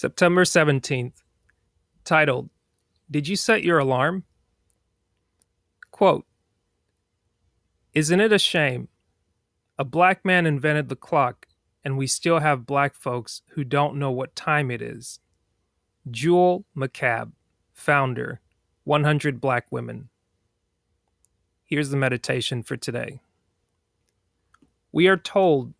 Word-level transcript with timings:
September 0.00 0.44
17th, 0.44 1.12
titled, 2.06 2.48
Did 3.10 3.28
You 3.28 3.36
Set 3.36 3.62
Your 3.62 3.78
Alarm? 3.78 4.24
Quote, 5.90 6.24
Isn't 7.92 8.18
it 8.18 8.32
a 8.32 8.38
shame? 8.38 8.88
A 9.78 9.84
black 9.84 10.24
man 10.24 10.46
invented 10.46 10.88
the 10.88 10.96
clock, 10.96 11.48
and 11.84 11.98
we 11.98 12.06
still 12.06 12.38
have 12.38 12.64
black 12.64 12.94
folks 12.94 13.42
who 13.48 13.62
don't 13.62 13.98
know 13.98 14.10
what 14.10 14.34
time 14.34 14.70
it 14.70 14.80
is. 14.80 15.20
Jewell 16.10 16.64
McCabe, 16.74 17.32
founder, 17.74 18.40
100 18.84 19.38
Black 19.38 19.66
Women. 19.70 20.08
Here's 21.66 21.90
the 21.90 21.98
meditation 21.98 22.62
for 22.62 22.78
today. 22.78 23.20
We 24.92 25.08
are 25.08 25.18
told 25.18 25.74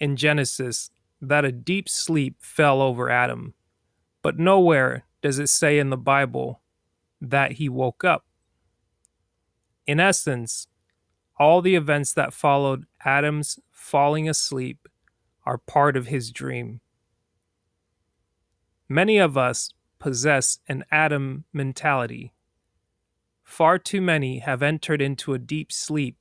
in 0.00 0.16
Genesis 0.16 0.90
that 1.22 1.44
a 1.44 1.52
deep 1.52 1.88
sleep 1.88 2.36
fell 2.40 2.82
over 2.82 3.08
Adam, 3.08 3.54
but 4.22 4.38
nowhere 4.38 5.04
does 5.22 5.38
it 5.38 5.48
say 5.48 5.78
in 5.78 5.88
the 5.88 5.96
Bible 5.96 6.60
that 7.20 7.52
he 7.52 7.68
woke 7.68 8.02
up. 8.02 8.26
In 9.86 10.00
essence, 10.00 10.66
all 11.38 11.62
the 11.62 11.76
events 11.76 12.12
that 12.12 12.34
followed 12.34 12.86
Adam's 13.04 13.58
falling 13.70 14.28
asleep 14.28 14.88
are 15.46 15.58
part 15.58 15.96
of 15.96 16.08
his 16.08 16.32
dream. 16.32 16.80
Many 18.88 19.18
of 19.18 19.38
us 19.38 19.70
possess 19.98 20.58
an 20.68 20.84
Adam 20.90 21.44
mentality. 21.52 22.32
Far 23.44 23.78
too 23.78 24.00
many 24.00 24.40
have 24.40 24.62
entered 24.62 25.00
into 25.00 25.34
a 25.34 25.38
deep 25.38 25.70
sleep. 25.70 26.16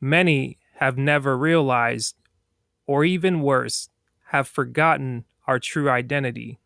Many 0.00 0.58
have 0.76 0.96
never 0.96 1.36
realized 1.36 2.16
or 2.86 3.04
even 3.04 3.40
worse, 3.40 3.88
have 4.26 4.48
forgotten 4.48 5.24
our 5.46 5.58
true 5.58 5.88
identity. 5.88 6.58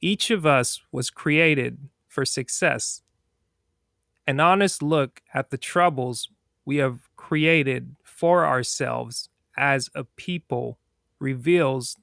Each 0.00 0.30
of 0.30 0.46
us 0.46 0.80
was 0.92 1.10
created 1.10 1.88
for 2.06 2.24
success. 2.24 3.02
An 4.26 4.40
honest 4.40 4.82
look 4.82 5.22
at 5.32 5.50
the 5.50 5.58
troubles 5.58 6.28
we 6.64 6.76
have 6.76 7.08
created 7.16 7.96
for 8.04 8.44
ourselves 8.46 9.28
as 9.56 9.88
a 9.94 10.04
people 10.04 10.78
reveals 11.18 11.96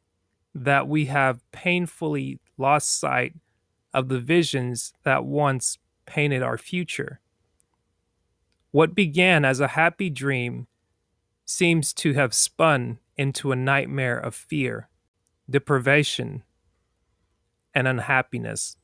that 0.53 0.87
we 0.87 1.05
have 1.05 1.49
painfully 1.51 2.39
lost 2.57 2.99
sight 2.99 3.33
of 3.93 4.09
the 4.09 4.19
visions 4.19 4.93
that 5.03 5.23
once 5.23 5.77
painted 6.05 6.41
our 6.41 6.57
future. 6.57 7.19
What 8.71 8.95
began 8.95 9.45
as 9.45 9.59
a 9.59 9.69
happy 9.69 10.09
dream 10.09 10.67
seems 11.45 11.93
to 11.93 12.13
have 12.13 12.33
spun 12.33 12.99
into 13.15 13.51
a 13.51 13.55
nightmare 13.55 14.17
of 14.17 14.35
fear, 14.35 14.89
deprivation, 15.49 16.43
and 17.73 17.87
unhappiness. 17.87 18.77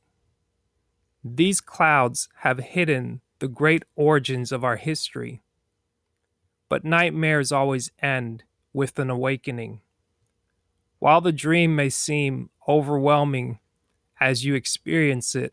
These 1.24 1.60
clouds 1.60 2.28
have 2.38 2.58
hidden 2.58 3.20
the 3.40 3.48
great 3.48 3.84
origins 3.96 4.52
of 4.52 4.62
our 4.62 4.76
history. 4.76 5.42
But 6.68 6.84
nightmares 6.84 7.50
always 7.50 7.90
end 8.00 8.44
with 8.72 8.98
an 8.98 9.10
awakening. 9.10 9.80
While 11.00 11.20
the 11.20 11.32
dream 11.32 11.74
may 11.74 11.88
seem 11.90 12.50
overwhelming 12.68 13.58
as 14.20 14.44
you 14.44 14.54
experience 14.54 15.34
it, 15.34 15.52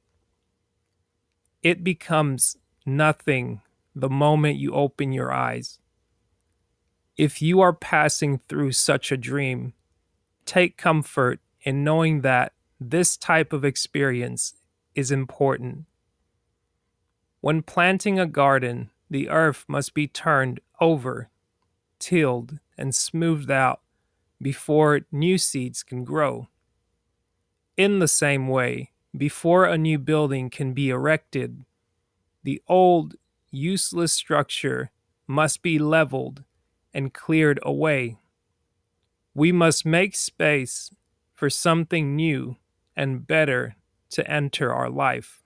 it 1.63 1.83
becomes 1.83 2.57
nothing 2.85 3.61
the 3.95 4.09
moment 4.09 4.57
you 4.57 4.73
open 4.73 5.11
your 5.11 5.33
eyes. 5.33 5.79
If 7.19 7.41
you 7.41 7.59
are 7.59 7.73
passing 7.73 8.37
through 8.37 8.71
such 8.71 9.11
a 9.11 9.17
dream, 9.17 9.73
take 10.45 10.77
comfort 10.77 11.41
in 11.61 11.83
knowing 11.83 12.21
that 12.21 12.53
this 12.79 13.17
type 13.17 13.51
of 13.51 13.65
experience 13.65 14.53
is 14.95 15.11
important. 15.11 15.83
When 17.41 17.61
planting 17.61 18.17
a 18.21 18.25
garden, 18.25 18.91
the 19.09 19.27
earth 19.27 19.65
must 19.67 19.93
be 19.93 20.07
turned 20.07 20.61
over, 20.79 21.29
tilled, 21.99 22.59
and 22.77 22.95
smoothed 22.95 23.51
out 23.51 23.81
before 24.41 25.01
new 25.11 25.37
seeds 25.37 25.83
can 25.83 26.05
grow. 26.05 26.47
In 27.75 27.99
the 27.99 28.07
same 28.07 28.47
way, 28.47 28.91
before 29.13 29.65
a 29.65 29.77
new 29.77 29.99
building 29.99 30.49
can 30.49 30.71
be 30.71 30.89
erected, 30.89 31.65
the 32.43 32.61
old, 32.69 33.15
useless 33.51 34.13
structure 34.13 34.91
must 35.27 35.61
be 35.61 35.77
leveled 35.77 36.45
and 36.93 37.13
cleared 37.13 37.59
away. 37.63 38.17
We 39.33 39.51
must 39.51 39.85
make 39.85 40.15
space 40.15 40.91
for 41.33 41.49
something 41.49 42.15
new 42.15 42.57
and 42.95 43.25
better 43.25 43.75
to 44.09 44.29
enter 44.29 44.73
our 44.73 44.89
life. 44.89 45.43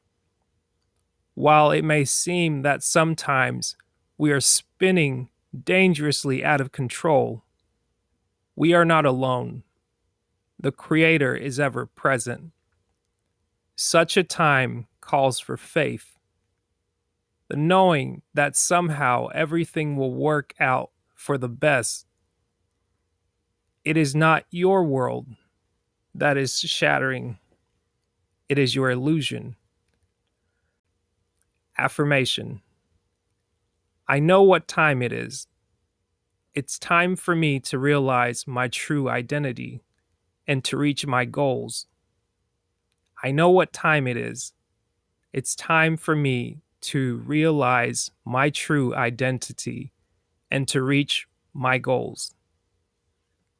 While 1.35 1.71
it 1.71 1.83
may 1.83 2.05
seem 2.05 2.61
that 2.61 2.83
sometimes 2.83 3.75
we 4.17 4.31
are 4.31 4.41
spinning 4.41 5.29
dangerously 5.63 6.43
out 6.43 6.61
of 6.61 6.71
control, 6.71 7.43
we 8.55 8.73
are 8.73 8.85
not 8.85 9.05
alone. 9.05 9.63
The 10.59 10.71
Creator 10.71 11.35
is 11.35 11.59
ever 11.59 11.85
present. 11.85 12.51
Such 13.75 14.15
a 14.15 14.23
time 14.23 14.87
calls 15.01 15.39
for 15.39 15.57
faith, 15.57 16.17
the 17.49 17.57
knowing 17.57 18.21
that 18.33 18.55
somehow 18.55 19.27
everything 19.33 19.97
will 19.97 20.13
work 20.13 20.53
out 20.59 20.91
for 21.23 21.37
the 21.37 21.47
best. 21.47 22.05
It 23.85 23.95
is 23.95 24.13
not 24.13 24.43
your 24.51 24.83
world 24.83 25.25
that 26.13 26.35
is 26.35 26.59
shattering, 26.59 27.37
it 28.49 28.59
is 28.59 28.75
your 28.75 28.91
illusion. 28.91 29.55
Affirmation 31.77 32.61
I 34.05 34.19
know 34.19 34.43
what 34.43 34.67
time 34.67 35.01
it 35.01 35.13
is. 35.13 35.47
It's 36.53 36.77
time 36.77 37.15
for 37.15 37.33
me 37.33 37.61
to 37.61 37.79
realize 37.79 38.45
my 38.45 38.67
true 38.67 39.09
identity 39.09 39.81
and 40.45 40.61
to 40.65 40.75
reach 40.75 41.07
my 41.07 41.23
goals. 41.23 41.87
I 43.23 43.31
know 43.31 43.49
what 43.49 43.71
time 43.71 44.07
it 44.07 44.17
is. 44.17 44.51
It's 45.31 45.55
time 45.55 45.95
for 45.95 46.17
me 46.17 46.59
to 46.81 47.23
realize 47.25 48.11
my 48.25 48.49
true 48.49 48.93
identity 48.93 49.92
and 50.53 50.67
to 50.69 50.81
reach 50.83 51.27
my 51.53 51.77
goals. 51.79 52.33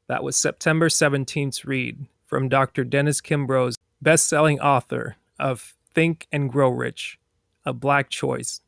That 0.08 0.24
was 0.24 0.38
September 0.38 0.90
17th's 0.90 1.66
read 1.66 2.06
from 2.26 2.48
Dr. 2.48 2.84
Dennis 2.84 3.20
Kimbro's 3.20 3.76
best-selling 4.02 4.60
author 4.60 5.16
of 5.40 5.74
Think 5.94 6.28
and 6.32 6.52
Grow 6.52 6.70
Rich, 6.70 7.20
A 7.66 7.74
Black 7.74 8.10
Choice: 8.10 8.62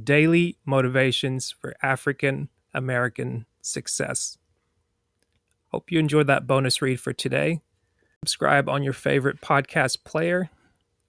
Daily 0.00 0.56
Motivations 0.66 1.50
for 1.50 1.74
African 1.82 2.48
American 2.74 3.46
Success. 3.62 4.36
Hope 5.70 5.90
you 5.90 5.98
enjoyed 5.98 6.26
that 6.26 6.46
bonus 6.46 6.82
read 6.82 7.00
for 7.00 7.14
today. 7.14 7.62
Subscribe 8.22 8.68
on 8.68 8.82
your 8.82 8.92
favorite 8.92 9.40
podcast 9.40 10.04
player 10.04 10.50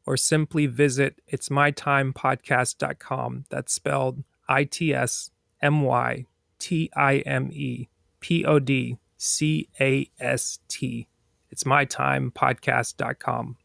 or 0.05 0.17
simply 0.17 0.65
visit 0.65 1.21
itsmytimepodcast.com. 1.31 3.45
That's 3.49 3.73
spelled 3.73 4.23
I 4.47 4.63
T 4.63 4.93
S 4.93 5.29
M 5.61 5.81
Y 5.81 6.25
T 6.63 6.89
I 6.95 7.17
M 7.25 7.51
E 7.51 7.89
P 8.21 8.45
O 8.45 8.57
D 8.57 8.97
C 9.17 9.67
A 9.81 10.09
S 10.17 10.59
T. 10.69 11.09
It's 11.51 11.65
mytimepodcast.com. 11.65 13.57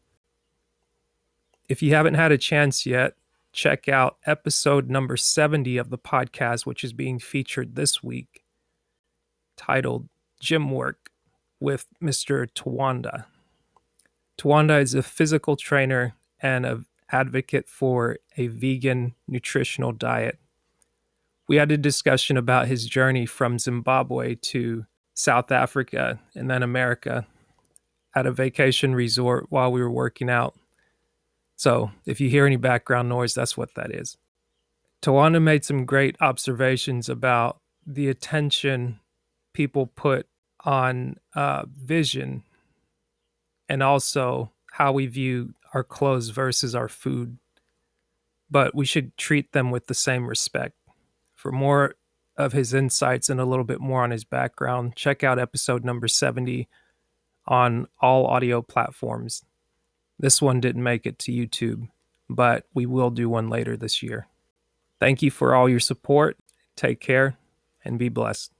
If 1.69 1.81
you 1.81 1.95
haven't 1.95 2.15
had 2.15 2.33
a 2.33 2.37
chance 2.37 2.85
yet, 2.85 3.13
check 3.53 3.87
out 3.87 4.17
episode 4.25 4.89
number 4.89 5.15
70 5.15 5.77
of 5.77 5.91
the 5.91 5.97
podcast, 5.97 6.65
which 6.65 6.83
is 6.83 6.91
being 6.91 7.19
featured 7.19 7.77
this 7.77 8.03
week, 8.03 8.43
titled 9.55 10.09
Gym 10.41 10.69
Work 10.69 11.09
with 11.61 11.85
Mr. 12.03 12.47
Tawanda. 12.51 13.23
Tawanda 14.37 14.81
is 14.81 14.93
a 14.93 15.01
physical 15.01 15.55
trainer 15.55 16.15
and 16.41 16.65
an 16.65 16.85
advocate 17.13 17.69
for 17.69 18.17
a 18.35 18.47
vegan 18.47 19.15
nutritional 19.25 19.93
diet 19.93 20.37
we 21.49 21.55
had 21.55 21.71
a 21.71 21.77
discussion 21.77 22.37
about 22.37 22.67
his 22.67 22.85
journey 22.85 23.25
from 23.25 23.57
Zimbabwe 23.57 24.35
to 24.35 24.85
South 25.15 25.51
Africa 25.51 26.19
and 26.35 26.49
then 26.49 26.61
America 26.61 27.25
at 28.15 28.27
a 28.27 28.31
vacation 28.31 28.93
resort 28.93 29.47
while 29.49 29.71
we 29.71 29.81
were 29.81 29.89
working 29.89 30.29
out. 30.29 30.55
So 31.55 31.89
if 32.05 32.21
you 32.21 32.29
hear 32.29 32.45
any 32.45 32.55
background 32.55 33.09
noise, 33.09 33.33
that's 33.33 33.57
what 33.57 33.73
that 33.73 33.91
is. 33.91 34.15
Tawanda 35.01 35.41
made 35.41 35.65
some 35.65 35.85
great 35.85 36.15
observations 36.21 37.09
about 37.09 37.57
the 37.85 38.09
attention 38.09 38.99
people 39.53 39.87
put 39.87 40.27
on 40.63 41.15
uh, 41.33 41.63
vision 41.75 42.43
and 43.67 43.81
also 43.81 44.51
how 44.73 44.91
we 44.91 45.07
view 45.07 45.55
our 45.73 45.83
clothes 45.83 46.29
versus 46.29 46.75
our 46.75 46.87
food. 46.87 47.39
But 48.51 48.75
we 48.75 48.85
should 48.85 49.17
treat 49.17 49.51
them 49.51 49.71
with 49.71 49.87
the 49.87 49.95
same 49.95 50.27
respect. 50.27 50.78
For 51.39 51.53
more 51.53 51.95
of 52.35 52.51
his 52.51 52.73
insights 52.73 53.29
and 53.29 53.39
a 53.39 53.45
little 53.45 53.63
bit 53.63 53.79
more 53.79 54.03
on 54.03 54.11
his 54.11 54.25
background, 54.25 54.97
check 54.97 55.23
out 55.23 55.39
episode 55.39 55.85
number 55.85 56.09
70 56.09 56.67
on 57.47 57.87
all 58.01 58.25
audio 58.25 58.61
platforms. 58.61 59.45
This 60.19 60.41
one 60.41 60.59
didn't 60.59 60.83
make 60.83 61.05
it 61.05 61.17
to 61.19 61.31
YouTube, 61.31 61.87
but 62.29 62.65
we 62.73 62.85
will 62.85 63.09
do 63.09 63.29
one 63.29 63.47
later 63.47 63.77
this 63.77 64.03
year. 64.03 64.27
Thank 64.99 65.21
you 65.21 65.31
for 65.31 65.55
all 65.55 65.69
your 65.69 65.79
support. 65.79 66.35
Take 66.75 66.99
care 66.99 67.37
and 67.85 67.97
be 67.97 68.09
blessed. 68.09 68.51